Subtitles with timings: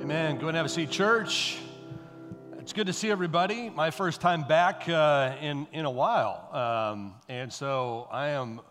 [0.00, 0.38] Amen.
[0.38, 1.58] Go and have a seat, church.
[2.58, 3.68] It's good to see everybody.
[3.68, 6.48] My first time back uh, in, in a while.
[6.54, 8.62] Um, and so I am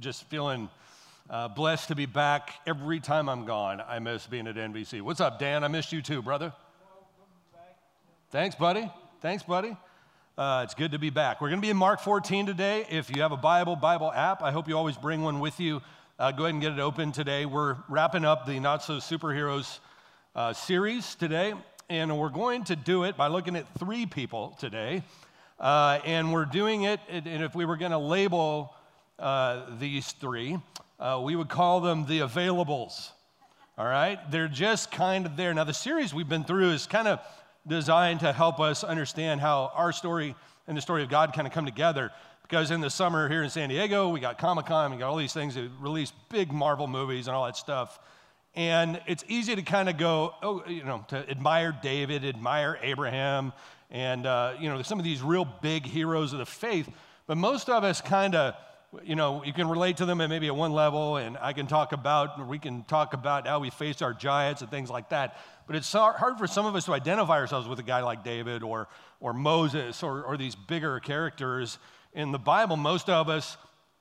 [0.00, 0.68] just feeling
[1.30, 3.82] uh, blessed to be back every time I'm gone.
[3.88, 5.00] I miss being at NBC.
[5.00, 5.64] What's up, Dan?
[5.64, 6.52] I missed you too, brother.
[8.30, 8.90] Thanks, buddy.
[9.22, 9.74] Thanks, buddy.
[10.36, 11.40] Uh, it's good to be back.
[11.40, 12.84] We're going to be in Mark 14 today.
[12.90, 15.80] If you have a Bible, Bible app, I hope you always bring one with you.
[16.18, 17.46] Uh, go ahead and get it open today.
[17.46, 19.78] We're wrapping up the Not So Superheroes
[20.36, 21.54] uh, series today,
[21.88, 25.02] and we're going to do it by looking at three people today.
[25.58, 28.74] Uh, and we're doing it, and if we were going to label
[29.18, 30.58] uh, these three,
[31.00, 33.12] uh, we would call them the availables.
[33.78, 34.18] All right?
[34.30, 35.54] They're just kind of there.
[35.54, 37.20] Now, the series we've been through is kind of
[37.66, 40.34] designed to help us understand how our story
[40.68, 42.10] and the story of God kind of come together.
[42.42, 45.16] Because in the summer here in San Diego, we got Comic Con, we got all
[45.16, 47.98] these things that release big Marvel movies and all that stuff.
[48.56, 53.52] And it's easy to kind of go, oh, you know, to admire David, admire Abraham,
[53.90, 56.88] and, uh, you know, some of these real big heroes of the faith.
[57.26, 58.54] But most of us kind of,
[59.04, 61.66] you know, you can relate to them at maybe at one level, and I can
[61.66, 65.36] talk about, we can talk about how we face our giants and things like that.
[65.66, 68.62] But it's hard for some of us to identify ourselves with a guy like David
[68.62, 68.88] or,
[69.20, 71.78] or Moses or, or these bigger characters
[72.14, 73.58] in the Bible, most of us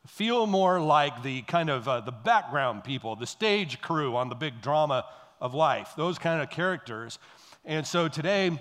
[0.07, 4.35] feel more like the kind of uh, the background people, the stage crew on the
[4.35, 5.05] big drama
[5.41, 7.19] of life, those kind of characters.
[7.65, 8.59] And so today,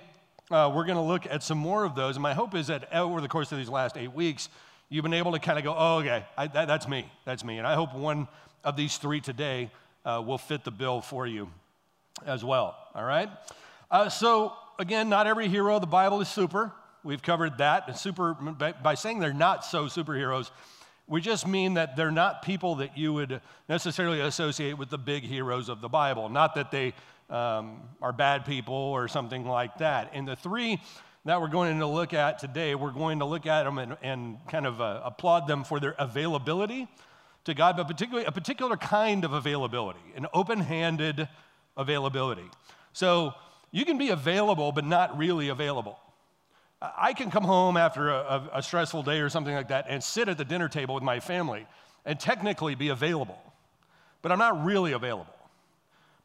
[0.50, 2.16] uh, we're going to look at some more of those.
[2.16, 4.48] And my hope is that over the course of these last eight weeks,
[4.88, 7.58] you've been able to kind of go, oh, okay, I, that, that's me, that's me.
[7.58, 8.28] And I hope one
[8.62, 9.70] of these three today
[10.04, 11.48] uh, will fit the bill for you
[12.26, 12.76] as well.
[12.94, 13.28] All right?
[13.90, 16.72] Uh, so, again, not every hero of the Bible is super.
[17.02, 17.98] We've covered that.
[17.98, 20.50] Super, by saying they're not so superheroes,
[21.06, 25.22] we just mean that they're not people that you would necessarily associate with the big
[25.22, 26.28] heroes of the Bible.
[26.28, 26.94] Not that they
[27.28, 30.10] um, are bad people or something like that.
[30.14, 30.80] And the three
[31.26, 34.38] that we're going to look at today, we're going to look at them and, and
[34.48, 36.86] kind of uh, applaud them for their availability
[37.44, 41.28] to God, but particularly a particular kind of availability, an open handed
[41.76, 42.48] availability.
[42.92, 43.34] So
[43.70, 45.98] you can be available, but not really available.
[46.96, 50.28] I can come home after a, a, stressful day or something like that and sit
[50.28, 51.66] at the dinner table with my family
[52.04, 53.40] and technically be available,
[54.22, 55.34] but I'm not really available.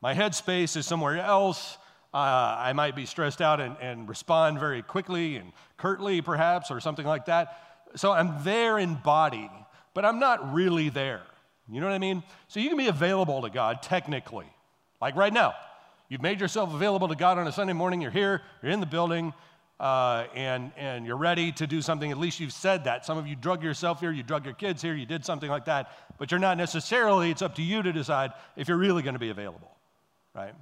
[0.01, 1.77] My headspace is somewhere else.
[2.13, 6.79] Uh, I might be stressed out and, and respond very quickly and curtly, perhaps, or
[6.79, 7.61] something like that.
[7.95, 9.49] So I'm there in body,
[9.93, 11.21] but I'm not really there.
[11.71, 12.23] You know what I mean?
[12.47, 14.47] So you can be available to God technically,
[15.01, 15.53] like right now.
[16.09, 18.01] You've made yourself available to God on a Sunday morning.
[18.01, 19.31] You're here, you're in the building,
[19.79, 23.05] uh, and, and you're ready to do something, at least you've said that.
[23.05, 25.65] Some of you drug yourself here, you drug your kids here, you did something like
[25.65, 29.13] that, but you're not necessarily, it's up to you to decide if you're really going
[29.13, 29.71] to be available,
[30.35, 30.53] right?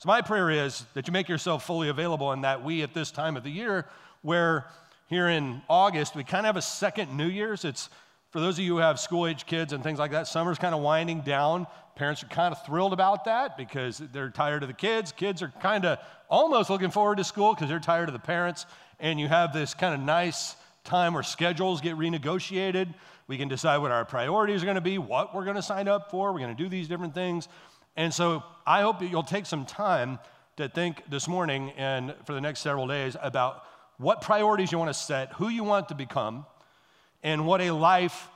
[0.00, 3.10] So, my prayer is that you make yourself fully available and that we, at this
[3.10, 3.86] time of the year,
[4.22, 4.66] where
[5.08, 7.64] here in August, we kind of have a second New Year's.
[7.64, 7.88] It's
[8.30, 10.74] for those of you who have school age kids and things like that, summer's kind
[10.74, 11.66] of winding down.
[11.98, 15.10] Parents are kind of thrilled about that because they're tired of the kids.
[15.10, 15.98] Kids are kind of
[16.30, 18.66] almost looking forward to school because they're tired of the parents.
[19.00, 20.54] And you have this kind of nice
[20.84, 22.94] time where schedules get renegotiated.
[23.26, 25.88] We can decide what our priorities are going to be, what we're going to sign
[25.88, 26.32] up for.
[26.32, 27.48] We're going to do these different things.
[27.96, 30.20] And so I hope that you'll take some time
[30.56, 33.64] to think this morning and for the next several days about
[33.96, 36.46] what priorities you want to set, who you want to become
[37.24, 38.28] and what a life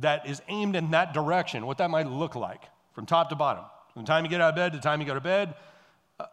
[0.00, 2.60] that is aimed in that direction, what that might look like
[2.94, 3.64] from top to bottom.
[3.92, 5.54] From the time you get out of bed to the time you go to bed,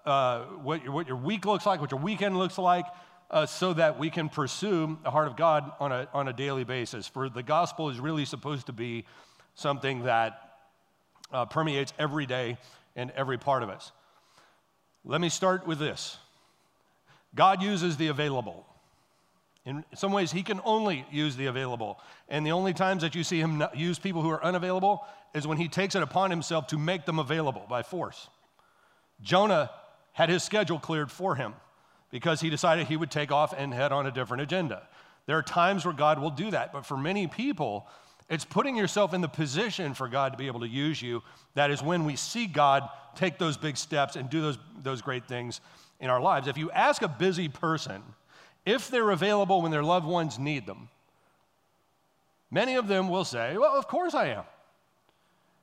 [0.05, 2.85] uh, what, your, what your week looks like, what your weekend looks like,
[3.29, 6.63] uh, so that we can pursue the heart of God on a, on a daily
[6.63, 7.07] basis.
[7.07, 9.05] For the gospel is really supposed to be
[9.55, 10.39] something that
[11.31, 12.57] uh, permeates every day
[12.95, 13.91] and every part of us.
[15.03, 16.17] Let me start with this
[17.33, 18.65] God uses the available.
[19.63, 21.99] In some ways, he can only use the available.
[22.27, 25.57] And the only times that you see him use people who are unavailable is when
[25.57, 28.29] he takes it upon himself to make them available by force.
[29.21, 29.69] Jonah
[30.13, 31.53] had his schedule cleared for him
[32.09, 34.87] because he decided he would take off and head on a different agenda.
[35.25, 37.87] There are times where God will do that, but for many people,
[38.29, 41.21] it's putting yourself in the position for God to be able to use you.
[41.53, 45.27] That is when we see God take those big steps and do those, those great
[45.27, 45.61] things
[45.99, 46.47] in our lives.
[46.47, 48.01] If you ask a busy person,
[48.65, 50.89] if they're available when their loved ones need them.
[52.49, 54.43] Many of them will say, Well, of course I am.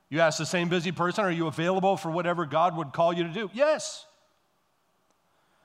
[0.09, 3.23] You ask the same busy person, Are you available for whatever God would call you
[3.23, 3.49] to do?
[3.53, 4.05] Yes.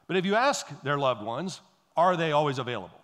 [0.07, 1.61] But if you ask their loved ones,
[1.97, 3.01] Are they always available?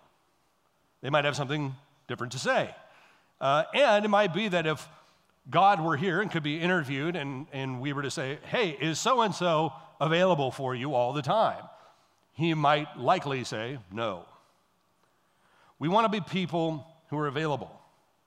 [1.01, 1.75] They might have something
[2.07, 2.73] different to say.
[3.39, 4.87] Uh, and it might be that if
[5.49, 8.99] God were here and could be interviewed and, and we were to say, Hey, is
[8.99, 11.63] so and so available for you all the time?
[12.33, 14.25] He might likely say, No.
[15.79, 17.71] We want to be people who are available.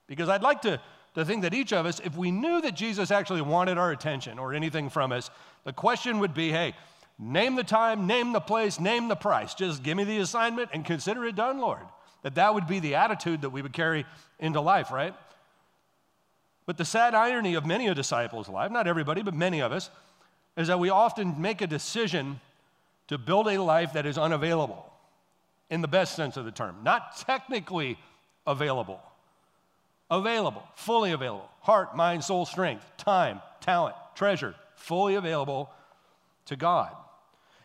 [0.07, 0.81] Because I'd like to,
[1.15, 4.37] to think that each of us, if we knew that Jesus actually wanted our attention
[4.37, 5.31] or anything from us,
[5.63, 6.73] the question would be hey,
[7.17, 9.53] name the time, name the place, name the price.
[9.53, 11.81] Just give me the assignment and consider it done, Lord.
[12.23, 14.05] That that would be the attitude that we would carry
[14.39, 15.13] into life, right?
[16.65, 19.89] But the sad irony of many a disciple's life, not everybody, but many of us,
[20.57, 22.39] is that we often make a decision
[23.07, 24.91] to build a life that is unavailable
[25.69, 27.97] in the best sense of the term, not technically
[28.47, 28.99] available.
[30.09, 31.49] Available, fully available.
[31.61, 35.71] Heart, mind, soul, strength, time, talent, treasure, fully available
[36.45, 36.95] to God.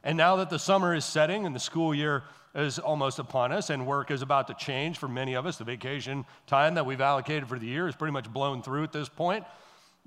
[0.02, 3.70] And now that the summer is setting and the school year is almost upon us
[3.70, 7.00] and work is about to change for many of us, the vacation time that we've
[7.00, 9.44] allocated for the year is pretty much blown through at this point.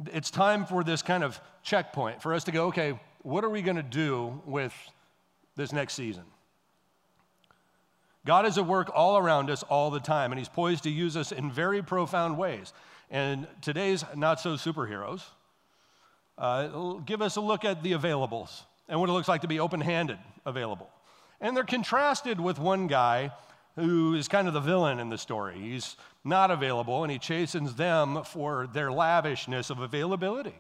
[0.08, 3.62] It's time for this kind of checkpoint for us to go, okay, what are we
[3.62, 4.74] going to do with
[5.56, 6.24] this next season?
[8.26, 11.18] God is at work all around us all the time, and He's poised to use
[11.18, 12.74] us in very profound ways.
[13.10, 15.24] And today's not so superheroes
[16.38, 19.60] uh, give us a look at the availables and what it looks like to be
[19.60, 20.90] open handed available.
[21.40, 23.32] And they're contrasted with one guy
[23.76, 25.60] who is kind of the villain in the story.
[25.60, 30.56] He's not available and he chastens them for their lavishness of availability.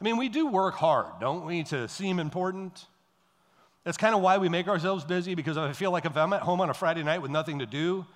[0.00, 2.86] I mean, we do work hard, don't we, to seem important?
[3.84, 6.42] That's kind of why we make ourselves busy because I feel like if I'm at
[6.42, 8.06] home on a Friday night with nothing to do,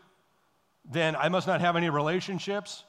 [0.91, 2.85] then I must not have any relationships.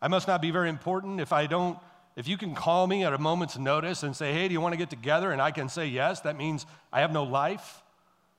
[0.00, 1.78] I must not be very important if I don't
[2.14, 4.74] if you can call me at a moment's notice and say, hey, do you want
[4.74, 5.32] to get together?
[5.32, 7.82] And I can say yes, that means I have no life.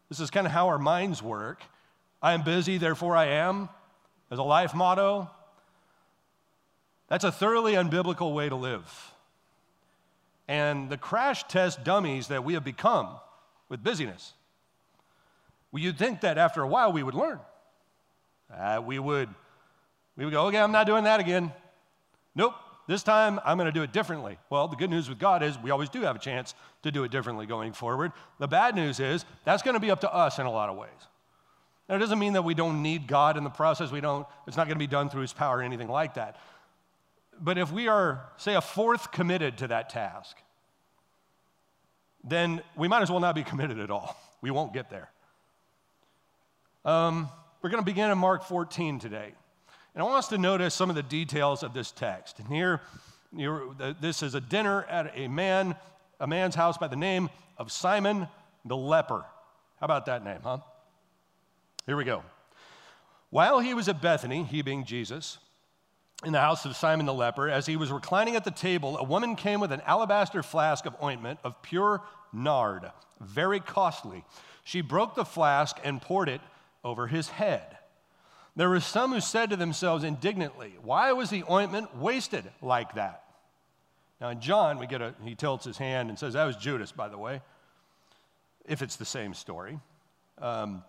[0.09, 1.63] This is kind of how our minds work.
[2.21, 3.69] I am busy, therefore I am,
[4.29, 5.29] as a life motto.
[7.07, 9.11] That's a thoroughly unbiblical way to live.
[10.47, 13.09] And the crash test dummies that we have become
[13.73, 14.33] with busyness,
[15.71, 17.39] well, you'd think that after a while we would learn.
[18.55, 19.29] Uh, we would
[20.15, 21.51] we would go, okay, I'm not doing that again.
[22.35, 22.53] Nope,
[22.87, 24.37] this time I'm going to do it differently.
[24.51, 26.53] Well, the good news with God is we always do have a chance
[26.83, 28.11] to do it differently going forward.
[28.37, 30.77] The bad news is that's going to be up to us in a lot of
[30.77, 30.91] ways.
[31.89, 33.91] Now, it doesn't mean that we don't need God in the process.
[33.91, 36.37] We don't, it's not going to be done through his power or anything like that.
[37.41, 40.37] But if we are, say, a fourth committed to that task,
[42.23, 44.17] then we might as well not be committed at all.
[44.41, 45.09] We won't get there.
[46.85, 47.29] Um,
[47.61, 49.31] we're going to begin in Mark 14 today.
[49.93, 52.39] And I want us to notice some of the details of this text.
[52.39, 52.81] And here,
[54.01, 55.75] this is a dinner at a man,
[56.19, 58.27] a man's house by the name of Simon
[58.65, 59.25] the leper.
[59.79, 60.59] How about that name, huh?
[61.85, 62.23] Here we go.
[63.29, 65.37] While he was at Bethany, he being Jesus,
[66.25, 69.03] in the house of Simon the leper, as he was reclining at the table, a
[69.03, 72.01] woman came with an alabaster flask of ointment of pure
[72.31, 74.23] nard, very costly.
[74.63, 76.41] She broke the flask and poured it
[76.83, 77.77] over his head.
[78.55, 83.23] There were some who said to themselves indignantly, Why was the ointment wasted like that?
[84.21, 86.91] Now, in John, we get a, he tilts his hand and says, That was Judas,
[86.91, 87.41] by the way,
[88.65, 89.79] if it's the same story.
[90.37, 90.83] Um,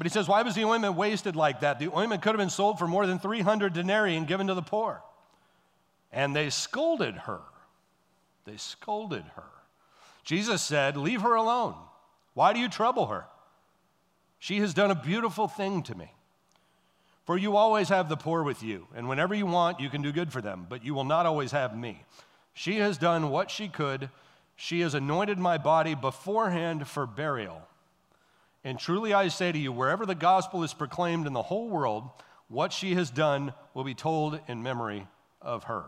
[0.00, 1.78] but he says, Why was the ointment wasted like that?
[1.78, 4.62] The ointment could have been sold for more than 300 denarii and given to the
[4.62, 5.02] poor.
[6.10, 7.40] And they scolded her.
[8.46, 9.50] They scolded her.
[10.24, 11.74] Jesus said, Leave her alone.
[12.32, 13.26] Why do you trouble her?
[14.38, 16.10] She has done a beautiful thing to me.
[17.26, 20.12] For you always have the poor with you, and whenever you want, you can do
[20.12, 22.04] good for them, but you will not always have me.
[22.54, 24.08] She has done what she could.
[24.56, 27.68] She has anointed my body beforehand for burial.
[28.64, 32.10] And truly I say to you, wherever the gospel is proclaimed in the whole world,
[32.48, 35.06] what she has done will be told in memory
[35.40, 35.84] of her.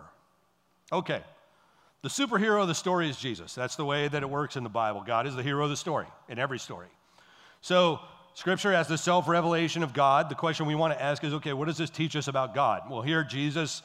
[0.91, 1.23] Okay,
[2.03, 3.55] the superhero of the story is Jesus.
[3.55, 5.03] That's the way that it works in the Bible.
[5.07, 6.89] God is the hero of the story, in every story.
[7.61, 8.01] So
[8.35, 10.29] Scripture has the self revelation of God.
[10.29, 12.91] The question we want to ask is okay, what does this teach us about God?
[12.91, 13.83] Well, here Jesus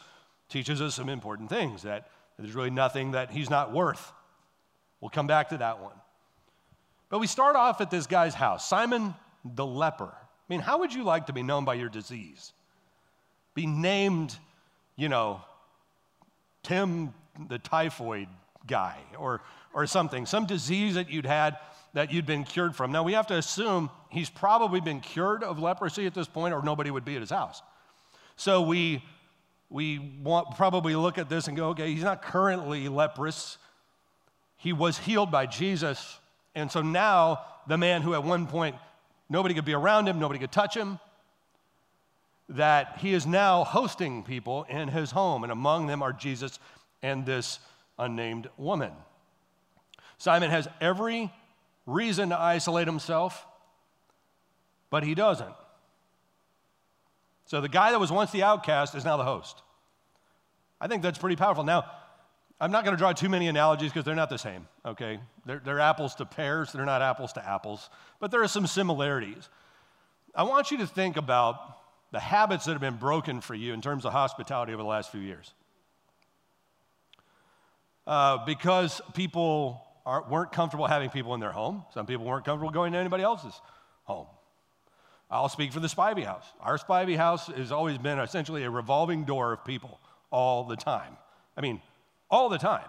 [0.49, 4.11] teaches us some important things that there's really nothing that he's not worth.
[5.01, 5.95] We'll come back to that one.
[7.09, 9.13] But we start off at this guy's house, Simon
[9.45, 10.13] the leper.
[10.13, 12.53] I mean, how would you like to be known by your disease?
[13.53, 14.35] Be named,
[14.95, 15.41] you know,
[16.63, 17.13] Tim
[17.47, 18.27] the typhoid
[18.65, 19.41] guy or,
[19.73, 21.57] or something, some disease that you'd had
[21.93, 22.91] that you'd been cured from.
[22.91, 26.61] Now, we have to assume he's probably been cured of leprosy at this point, or
[26.61, 27.61] nobody would be at his house.
[28.35, 29.03] So we,
[29.69, 33.57] we want, probably look at this and go, okay, he's not currently leprous.
[34.57, 36.19] He was healed by Jesus.
[36.57, 38.75] And so now, the man who at one point
[39.29, 40.99] nobody could be around him, nobody could touch him,
[42.49, 46.57] that he is now hosting people in his home, and among them are Jesus
[47.03, 47.59] and this
[47.99, 48.91] unnamed woman.
[50.17, 51.31] Simon has every
[51.85, 53.45] reason to isolate himself,
[54.89, 55.53] but he doesn't.
[57.45, 59.61] So the guy that was once the outcast is now the host.
[60.81, 61.63] I think that's pretty powerful.
[61.63, 61.85] Now,
[62.59, 65.19] I'm not going to draw too many analogies because they're not the same, okay?
[65.45, 69.49] They're, they're, apples to pears, they're not apples to apples, but there are some similarities.
[70.33, 71.77] I want you to think about
[72.11, 75.11] the habits that have been broken for you in terms of hospitality over the last
[75.11, 75.53] few years.
[78.07, 79.83] Uh, because people
[80.29, 83.59] weren't comfortable having people in their home, some people weren't comfortable going to anybody else's
[84.05, 84.27] home.
[85.29, 86.45] I'll speak for the Spivey house.
[86.61, 89.99] Our Spivey house has always been essentially a revolving door of people
[90.31, 91.17] all the time.
[91.57, 91.81] I mean,
[92.29, 92.87] all the time.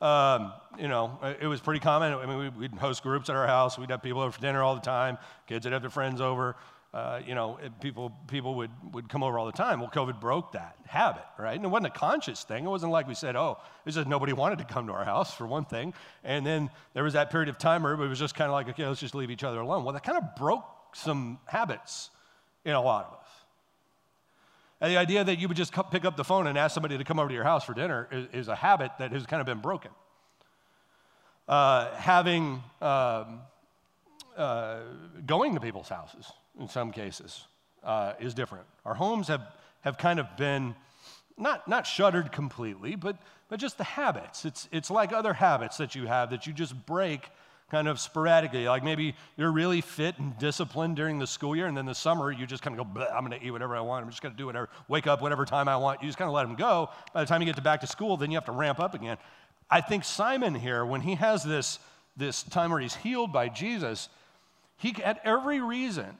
[0.00, 2.14] Um, you know, it was pretty common.
[2.14, 3.78] I mean, we'd host groups at our house.
[3.78, 5.18] We'd have people over for dinner all the time.
[5.46, 6.56] Kids would have their friends over.
[6.92, 9.78] Uh, you know, people, people would, would come over all the time.
[9.78, 11.54] Well, COVID broke that habit, right?
[11.54, 12.64] And it wasn't a conscious thing.
[12.64, 15.32] It wasn't like we said, oh, it's just nobody wanted to come to our house,
[15.32, 15.94] for one thing.
[16.24, 18.68] And then there was that period of time where it was just kind of like,
[18.70, 19.84] okay, let's just leave each other alone.
[19.84, 22.10] Well, that kind of broke some habits
[22.64, 23.19] in a lot of us.
[24.80, 27.04] And the idea that you would just pick up the phone and ask somebody to
[27.04, 29.46] come over to your house for dinner is, is a habit that has kind of
[29.46, 29.90] been broken.
[31.46, 33.40] Uh, having, um,
[34.36, 34.80] uh,
[35.26, 37.44] going to people's houses in some cases
[37.84, 38.64] uh, is different.
[38.86, 39.42] Our homes have,
[39.82, 40.74] have kind of been
[41.36, 43.16] not, not shuttered completely, but,
[43.48, 44.44] but just the habits.
[44.44, 47.28] It's, it's like other habits that you have that you just break
[47.70, 48.66] kind of sporadically.
[48.66, 52.32] Like maybe you're really fit and disciplined during the school year, and then the summer
[52.32, 54.04] you just kind of go, I'm going to eat whatever I want.
[54.04, 56.02] I'm just going to do whatever, wake up whatever time I want.
[56.02, 56.90] You just kind of let them go.
[57.14, 58.94] By the time you get to back to school, then you have to ramp up
[58.94, 59.16] again.
[59.70, 61.78] I think Simon here, when he has this,
[62.16, 64.08] this time where he's healed by Jesus,
[64.76, 66.16] he had every reason,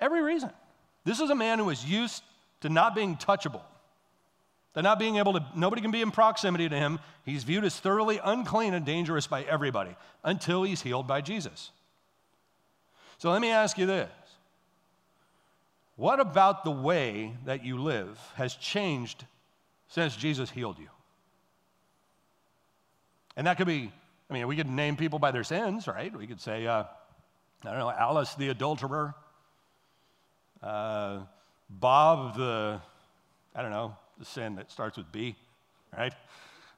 [0.00, 0.50] every reason.
[1.04, 2.22] This is a man who is used
[2.62, 3.62] to not being touchable.
[4.76, 6.98] That not being able to, nobody can be in proximity to him.
[7.24, 11.70] He's viewed as thoroughly unclean and dangerous by everybody until he's healed by Jesus.
[13.16, 14.10] So let me ask you this
[15.96, 19.24] What about the way that you live has changed
[19.88, 20.88] since Jesus healed you?
[23.34, 23.90] And that could be,
[24.28, 26.14] I mean, we could name people by their sins, right?
[26.14, 26.84] We could say, uh,
[27.64, 29.14] I don't know, Alice the adulterer,
[30.62, 31.20] uh,
[31.70, 32.82] Bob the,
[33.54, 35.36] I don't know, the sin that starts with B,
[35.96, 36.12] right?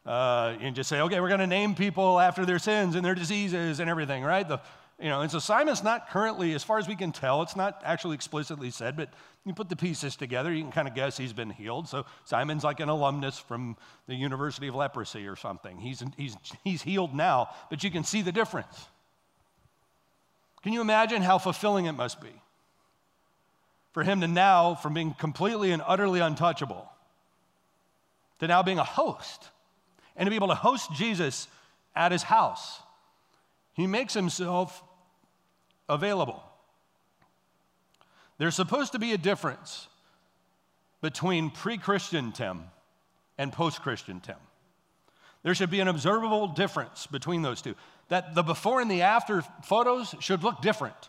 [0.07, 3.14] Uh, and just say, okay, we're going to name people after their sins and their
[3.14, 4.49] diseases and everything, right?
[4.49, 4.61] The,
[5.00, 7.80] you know, and so Simon's not currently, as far as we can tell, it's not
[7.85, 9.11] actually explicitly said, but
[9.45, 11.88] you put the pieces together, you can kind of guess he's been healed.
[11.88, 13.76] So Simon's like an alumnus from
[14.07, 15.78] the University of Leprosy or something.
[15.78, 18.87] He's, he's, he's healed now, but you can see the difference.
[20.62, 22.33] Can you imagine how fulfilling it must be
[23.92, 26.88] for him to now, from being completely and utterly untouchable,
[28.38, 29.49] to now being a host
[30.16, 31.49] and to be able to host Jesus
[31.95, 32.80] at his house.
[33.75, 34.83] He makes himself
[35.88, 36.42] available.
[38.38, 39.88] There's supposed to be a difference
[41.00, 42.64] between pre Christian Tim
[43.37, 44.37] and post Christian Tim.
[45.42, 47.75] There should be an observable difference between those two.
[48.09, 51.09] That the before and the after photos should look different.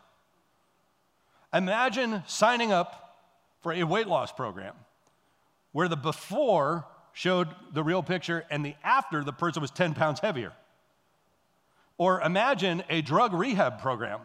[1.54, 3.18] Imagine signing up
[3.62, 4.76] for a weight loss program
[5.72, 6.86] where the before
[7.20, 10.54] showed the real picture, and the after, the person was 10 pounds heavier.
[11.98, 14.22] Or imagine a drug rehab program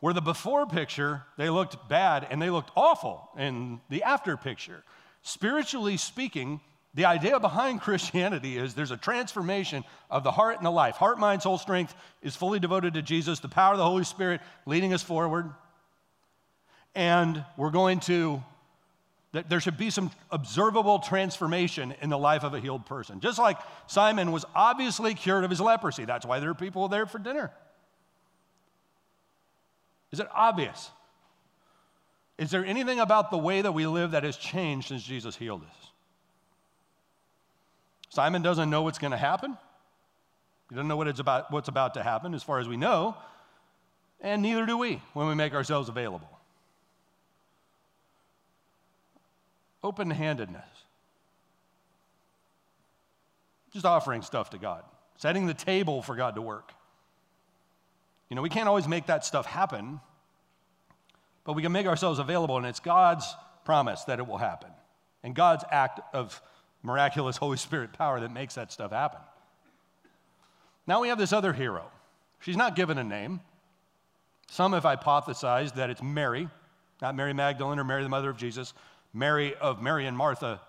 [0.00, 4.84] where the before picture, they looked bad and they looked awful in the after picture.
[5.20, 6.62] Spiritually speaking,
[6.94, 10.94] the idea behind Christianity is there's a transformation of the heart and the life.
[10.94, 14.40] Heart, mind, soul, strength is fully devoted to Jesus, the power of the Holy Spirit
[14.64, 15.50] leading us forward.
[16.94, 18.42] And we're going to
[19.34, 23.18] that there should be some observable transformation in the life of a healed person.
[23.18, 26.04] Just like Simon was obviously cured of his leprosy.
[26.04, 27.50] That's why there are people there for dinner.
[30.12, 30.88] Is it obvious?
[32.38, 35.62] Is there anything about the way that we live that has changed since Jesus healed
[35.62, 35.90] us?
[38.10, 39.58] Simon doesn't know what's going to happen.
[40.68, 43.16] He doesn't know what it's about, what's about to happen, as far as we know,
[44.20, 46.33] and neither do we when we make ourselves available.
[49.84, 50.64] Open handedness.
[53.72, 54.82] Just offering stuff to God,
[55.18, 56.72] setting the table for God to work.
[58.30, 60.00] You know, we can't always make that stuff happen,
[61.44, 63.26] but we can make ourselves available, and it's God's
[63.64, 64.70] promise that it will happen,
[65.22, 66.40] and God's act of
[66.82, 69.20] miraculous Holy Spirit power that makes that stuff happen.
[70.86, 71.90] Now we have this other hero.
[72.40, 73.40] She's not given a name.
[74.50, 76.48] Some have hypothesized that it's Mary,
[77.00, 78.74] not Mary Magdalene or Mary, the mother of Jesus,
[79.14, 80.60] Mary of Mary and Martha,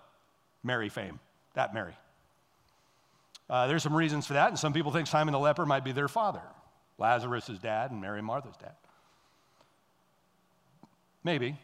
[0.62, 1.18] Mary fame,
[1.54, 1.94] that Mary.
[3.50, 5.92] Uh, there's some reasons for that, and some people think Simon the leper might be
[5.92, 6.42] their father,
[6.98, 8.74] Lazarus' dad, and Mary and Martha's dad.
[11.22, 11.56] Maybe.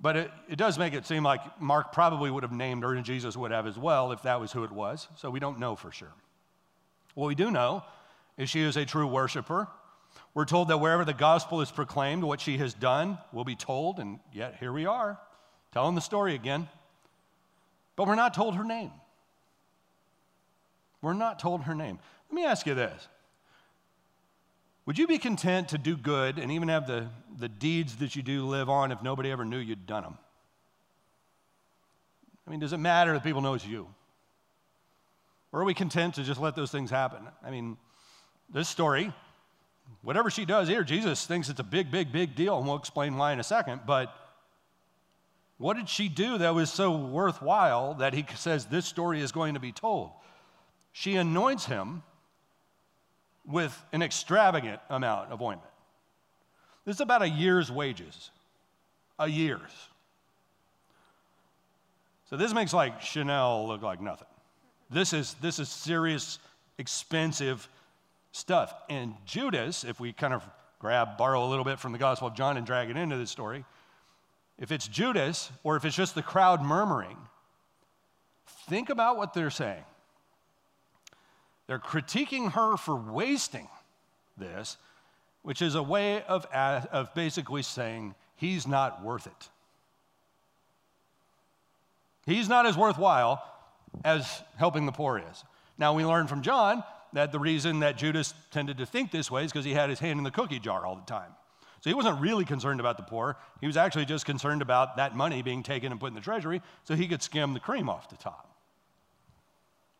[0.00, 3.04] But it, it does make it seem like Mark probably would have named her, and
[3.04, 5.06] Jesus would have as well if that was who it was.
[5.16, 6.12] So we don't know for sure.
[7.14, 7.84] What we do know
[8.36, 9.68] is she is a true worshiper.
[10.34, 14.00] We're told that wherever the gospel is proclaimed, what she has done will be told,
[14.00, 15.20] and yet here we are,
[15.72, 16.68] telling the story again.
[17.96, 18.90] But we're not told her name.
[21.00, 21.98] We're not told her name.
[22.30, 23.08] Let me ask you this
[24.86, 28.22] Would you be content to do good and even have the, the deeds that you
[28.22, 30.18] do live on if nobody ever knew you'd done them?
[32.46, 33.86] I mean, does it matter that people know it's you?
[35.52, 37.28] Or are we content to just let those things happen?
[37.44, 37.76] I mean,
[38.52, 39.12] this story,
[40.02, 43.16] whatever she does here, Jesus thinks it's a big, big, big deal, and we'll explain
[43.16, 43.82] why in a second.
[43.86, 44.14] But
[45.62, 49.54] what did she do that was so worthwhile that he says this story is going
[49.54, 50.10] to be told?
[50.90, 52.02] She anoints him
[53.46, 55.70] with an extravagant amount of ointment.
[56.84, 58.32] This is about a year's wages.
[59.20, 59.70] A year's.
[62.28, 64.26] So this makes like Chanel look like nothing.
[64.90, 66.40] This is, this is serious,
[66.78, 67.68] expensive
[68.32, 68.74] stuff.
[68.90, 70.42] And Judas, if we kind of
[70.80, 73.30] grab, borrow a little bit from the Gospel of John and drag it into this
[73.30, 73.64] story,
[74.62, 77.18] if it's Judas or if it's just the crowd murmuring,
[78.68, 79.82] think about what they're saying.
[81.66, 83.68] They're critiquing her for wasting
[84.38, 84.76] this,
[85.42, 89.48] which is a way of, of basically saying he's not worth it.
[92.24, 93.42] He's not as worthwhile
[94.04, 95.44] as helping the poor is.
[95.76, 99.44] Now, we learn from John that the reason that Judas tended to think this way
[99.44, 101.32] is because he had his hand in the cookie jar all the time.
[101.82, 103.36] So he wasn't really concerned about the poor.
[103.60, 106.62] He was actually just concerned about that money being taken and put in the treasury
[106.84, 108.54] so he could skim the cream off the top,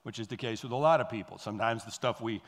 [0.04, 1.38] which is the case with a lot of people.
[1.38, 2.40] Sometimes the stuff we,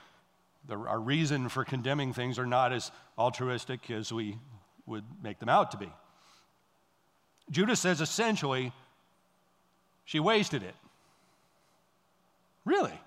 [0.69, 4.39] the, our reason for condemning things are not as altruistic as we
[4.87, 5.93] would make them out to be.
[7.51, 8.73] Judas says essentially,
[10.05, 10.77] she wasted it.
[12.65, 13.01] Really?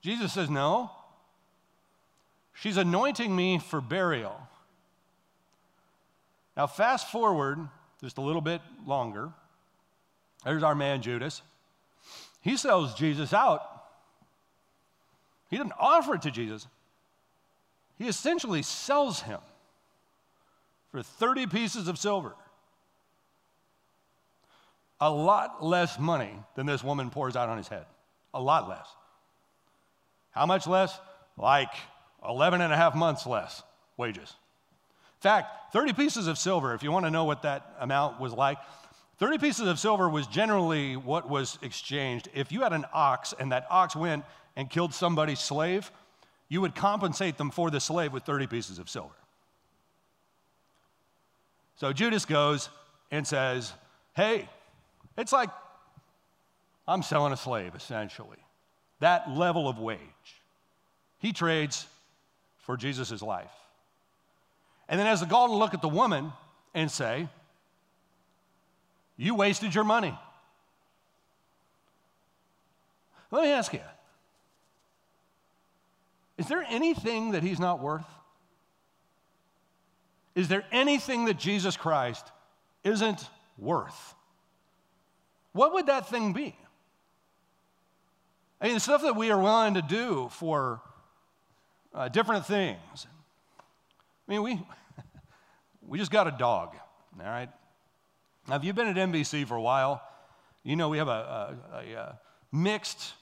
[0.00, 0.90] Jesus says, No.
[2.54, 4.36] She's anointing me for burial.
[6.56, 7.58] Now, fast forward
[8.00, 9.30] just a little bit longer.
[10.44, 11.42] There's our man Judas.
[12.40, 13.60] He sells Jesus out.
[15.50, 16.66] He didn't offer it to Jesus,
[17.96, 19.40] he essentially sells him
[20.90, 22.34] for 30 pieces of silver
[25.00, 27.84] a lot less money than this woman pours out on his head.
[28.32, 28.86] A lot less.
[30.30, 30.98] How much less?
[31.36, 31.72] Like
[32.28, 33.62] 11 and a half months less
[33.96, 34.34] wages.
[35.18, 38.32] In fact, 30 pieces of silver, if you want to know what that amount was
[38.32, 38.58] like,
[39.18, 42.28] 30 pieces of silver was generally what was exchanged.
[42.34, 44.24] If you had an ox and that ox went
[44.56, 45.90] and killed somebody's slave,
[46.48, 49.14] you would compensate them for the slave with 30 pieces of silver.
[51.76, 52.68] So Judas goes
[53.10, 53.72] and says,
[54.14, 54.48] Hey,
[55.16, 55.50] it's like
[56.86, 58.38] I'm selling a slave, essentially.
[59.00, 59.98] That level of wage.
[61.18, 61.86] He trades
[62.64, 63.52] for Jesus' life.
[64.88, 66.32] And then has the gall to look at the woman
[66.74, 67.28] and say,
[69.16, 70.16] You wasted your money.
[73.30, 73.80] Let me ask you
[76.38, 78.06] Is there anything that he's not worth?
[80.34, 82.26] Is there anything that Jesus Christ
[82.82, 84.14] isn't worth?
[85.52, 86.54] what would that thing be?
[88.60, 90.80] I mean, the stuff that we are willing to do for
[91.94, 93.06] uh, different things.
[94.26, 94.60] I mean, we,
[95.86, 96.74] we just got a dog,
[97.18, 97.48] all right?
[98.48, 100.02] Now, if you've been at NBC for a while,
[100.62, 102.20] you know we have a, a, a, a
[102.52, 103.14] mixed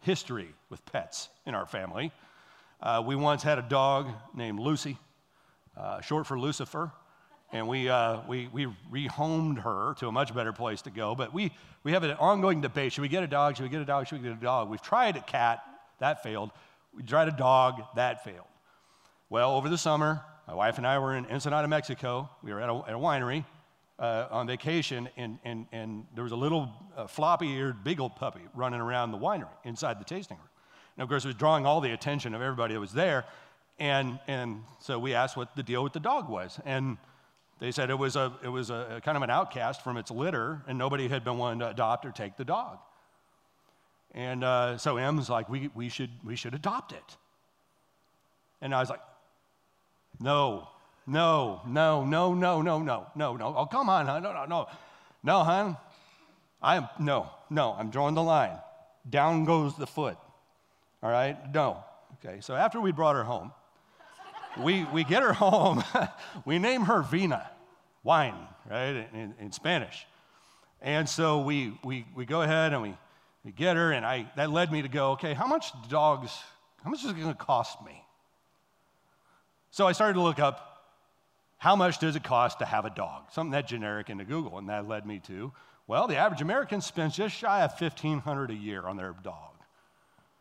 [0.00, 2.12] history with pets in our family.
[2.80, 4.98] Uh, we once had a dog named Lucy,
[5.76, 6.92] uh, short for Lucifer
[7.52, 11.14] and we, uh, we, we rehomed her to a much better place to go.
[11.14, 11.52] But we,
[11.84, 13.56] we have an ongoing debate should we get a dog?
[13.56, 14.08] Should we get a dog?
[14.08, 14.70] Should we get a dog?
[14.70, 15.62] We've tried a cat,
[16.00, 16.50] that failed.
[16.94, 18.46] We tried a dog, that failed.
[19.30, 22.28] Well, over the summer, my wife and I were in Ensenada, Mexico.
[22.42, 23.44] We were at a, at a winery
[23.98, 28.42] uh, on vacation, and, and, and there was a little uh, floppy eared beagle puppy
[28.54, 30.48] running around the winery inside the tasting room.
[30.96, 33.24] And of course, it was drawing all the attention of everybody that was there.
[33.78, 36.60] And, and so we asked what the deal with the dog was.
[36.66, 36.98] And
[37.58, 40.10] they said it was, a, it was a, a kind of an outcast from its
[40.10, 42.78] litter, and nobody had been willing to adopt or take the dog.
[44.12, 47.16] And uh, so M's like, we, we, should, we should adopt it.
[48.60, 49.00] And I was like,
[50.20, 50.68] no,
[51.06, 53.54] no, no, no, no, no, no, no, no.
[53.56, 54.22] Oh, come on, hon.
[54.22, 54.66] No, no, no.
[55.22, 55.76] No, hon.
[56.60, 58.56] I am, no, no, I'm drawing the line.
[59.08, 60.16] down goes the foot.
[61.02, 61.36] All right?
[61.52, 61.82] No.
[62.24, 63.50] Okay, so after we brought her home,
[64.60, 65.82] we, we get her home,
[66.44, 67.50] we name her Vina,
[68.04, 68.36] wine,
[68.70, 70.06] right, in, in Spanish.
[70.80, 72.94] And so we, we, we go ahead and we,
[73.44, 76.36] we get her, and I, that led me to go, okay, how much dogs,
[76.84, 78.04] how much is it gonna cost me?
[79.70, 80.72] So I started to look up
[81.62, 83.30] how much does it cost to have a dog?
[83.30, 85.52] Something that generic into Google, and that led me to,
[85.86, 89.52] well, the average American spends just shy of 1500 a year on their dog.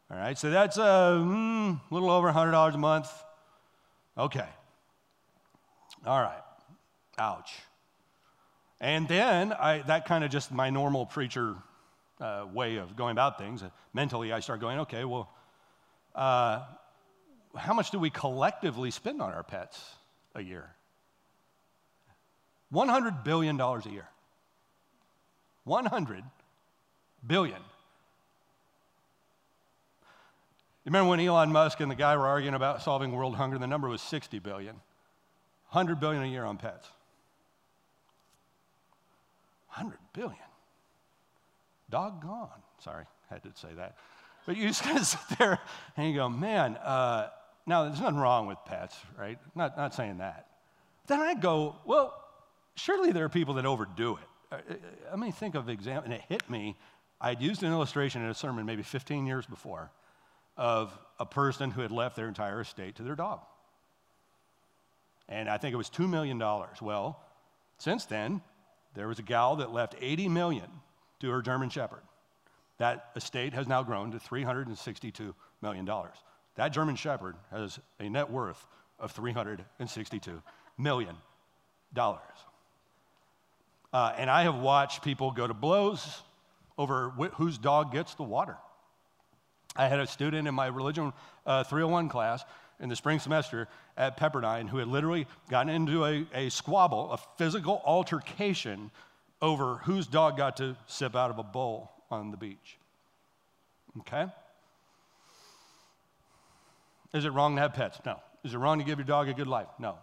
[0.09, 3.07] All right, so that's a mm, little over $100 a month.
[4.17, 4.47] Okay.
[6.03, 6.41] All right.
[7.19, 7.53] Ouch.
[8.79, 11.55] And then I, that kind of just my normal preacher
[12.21, 13.63] uh, way of going about things.
[13.93, 15.29] Mentally, I start going, okay, well,
[16.15, 16.61] uh,
[17.55, 19.83] how much do we collectively spend on our pets
[20.35, 20.69] a year?
[22.73, 24.07] $100 billion a year.
[25.65, 26.23] 100
[27.25, 27.59] billion.
[30.83, 33.57] You remember when Elon Musk and the guy were arguing about solving world hunger?
[33.57, 34.75] The number was 60 billion.
[35.71, 36.87] 100 billion a year on pets.
[39.75, 40.37] 100 billion.
[41.91, 42.49] Doggone.
[42.79, 43.97] Sorry, had to say that.
[44.45, 45.59] But you just kind of sit there
[45.95, 47.29] and you go, man, uh,
[47.67, 49.37] now there's nothing wrong with pets, right?
[49.53, 50.47] Not, not saying that.
[51.07, 52.13] Then I go, well,
[52.75, 54.27] surely there are people that overdo it.
[54.51, 54.75] Uh, uh,
[55.11, 56.75] let me think of example, and it hit me.
[57.19, 59.91] I had used an illustration in a sermon maybe 15 years before
[60.57, 63.41] of a person who had left their entire estate to their dog.
[65.29, 66.39] And I think it was $2 million.
[66.81, 67.19] Well,
[67.77, 68.41] since then,
[68.95, 70.69] there was a gal that left 80 million
[71.21, 72.01] to her German Shepherd.
[72.77, 75.89] That estate has now grown to $362 million.
[76.55, 78.67] That German Shepherd has a net worth
[78.99, 80.41] of $362
[80.77, 81.15] million.
[83.93, 86.21] Uh, and I have watched people go to blows
[86.77, 88.57] over wh- whose dog gets the water.
[89.75, 91.13] I had a student in my religion
[91.45, 92.43] uh, 301 class
[92.79, 97.17] in the spring semester at Pepperdine who had literally gotten into a, a squabble, a
[97.37, 98.91] physical altercation
[99.41, 102.77] over whose dog got to sip out of a bowl on the beach.
[103.99, 104.27] Okay?
[107.13, 107.99] Is it wrong to have pets?
[108.05, 108.19] No.
[108.43, 109.67] Is it wrong to give your dog a good life?
[109.79, 109.97] No.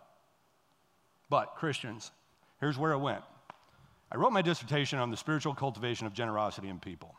[1.31, 2.11] But, Christians,
[2.61, 3.23] here's where it went.
[4.11, 7.15] I wrote my dissertation on the spiritual cultivation of generosity in people.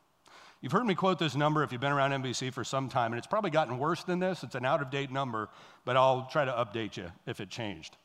[0.61, 3.17] You've heard me quote this number if you've been around NBC for some time, and
[3.17, 4.43] it's probably gotten worse than this.
[4.43, 5.49] It's an out of date number,
[5.85, 7.95] but I'll try to update you if it changed.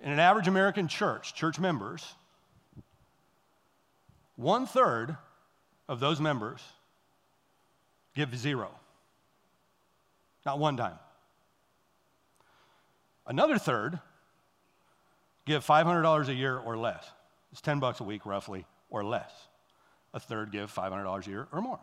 [0.00, 2.14] In an average American church, church members,
[4.40, 5.16] one third
[5.88, 6.62] of those members
[8.14, 8.70] give zero,
[10.46, 10.98] not one dime.
[13.26, 14.00] Another third
[15.46, 17.08] give $500 a year or less.
[17.52, 19.30] It's 10 bucks a week, roughly, or less.
[20.14, 21.80] A third give $500 a year or more.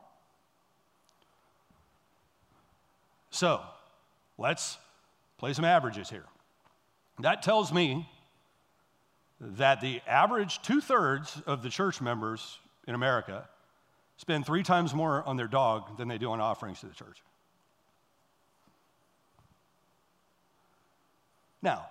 [3.29, 3.61] So,
[4.37, 4.77] let's
[5.37, 6.25] play some averages here.
[7.19, 8.09] That tells me
[9.39, 13.47] that the average two thirds of the church members in America
[14.17, 17.21] spend three times more on their dog than they do on offerings to the church.
[21.61, 21.87] Now,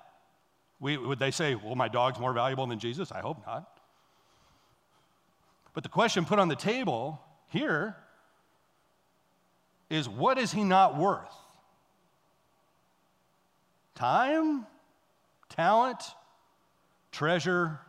[0.81, 3.13] we, would they say, well, my dog's more valuable than Jesus?
[3.13, 3.81] I hope not.
[5.73, 7.97] But the question put on the table here
[9.89, 11.35] is what is he not worth?
[13.95, 14.67] Time,
[15.49, 16.03] talent,
[17.17, 17.81] treasure?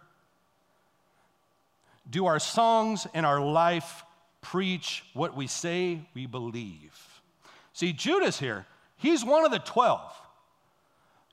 [2.10, 4.04] Do our songs and our life
[4.40, 6.98] preach what we say we believe?
[7.74, 10.02] See, Judas here, he's one of the 12.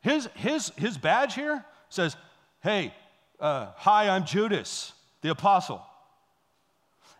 [0.02, 2.16] His, his, his badge here says,
[2.62, 2.92] Hey,
[3.38, 5.80] uh, hi, I'm Judas, the apostle.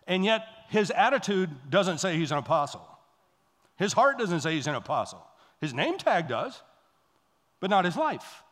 [0.07, 2.85] And yet, his attitude doesn't say he's an apostle.
[3.77, 5.25] His heart doesn't say he's an apostle.
[5.61, 6.61] His name tag does,
[7.61, 8.43] but not his life.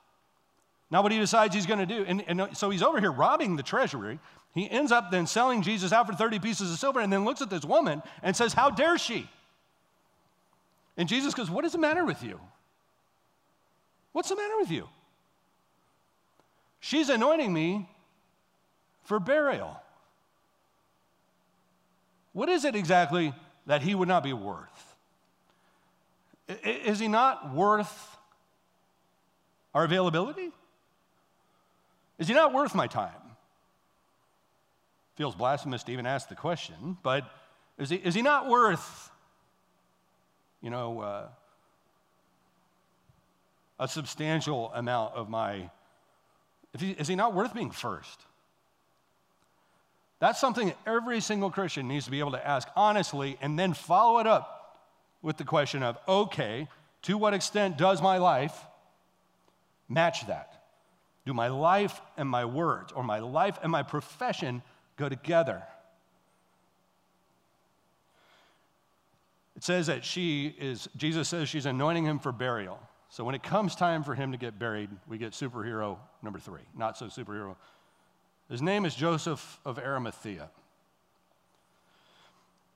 [0.94, 2.06] Not what he decides he's going to do.
[2.08, 4.20] And, and uh, so he's over here robbing the treasury.
[4.54, 7.42] He ends up then selling Jesus out for 30 pieces of silver and then looks
[7.42, 9.28] at this woman and says, How dare she?
[10.96, 12.40] And Jesus goes, What is the matter with you?
[14.12, 14.88] What's the matter with you?
[16.80, 17.90] She's anointing me
[19.02, 19.82] for burial.
[22.34, 23.34] What is it exactly
[23.66, 24.96] that he would not be worth?
[26.64, 28.16] Is he not worth
[29.74, 30.52] our availability?
[32.20, 33.12] Is he not worth my time?
[35.16, 37.30] Feels blasphemous to even ask the question, but
[37.78, 39.10] is he, is he not worth,
[40.62, 41.28] you know, uh,
[43.80, 45.70] a substantial amount of my.
[46.78, 48.22] He, is he not worth being first?
[50.20, 53.74] That's something that every single Christian needs to be able to ask honestly and then
[53.74, 54.80] follow it up
[55.22, 56.68] with the question of okay,
[57.04, 58.58] to what extent does my life
[59.90, 60.63] match that?
[61.26, 64.62] Do my life and my words, or my life and my profession,
[64.98, 65.64] go together?
[69.56, 72.80] It says that she is, Jesus says she's anointing him for burial.
[73.10, 76.64] So when it comes time for him to get buried, we get superhero number three,
[76.76, 77.56] not so superhero
[78.50, 80.50] his name is Joseph of Arimathea.